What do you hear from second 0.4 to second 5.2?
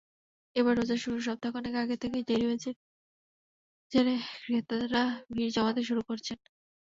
এবার রোজা শুরুর সপ্তাহখানেক আগে থেকেই টেরিবাজারে ক্রেতারা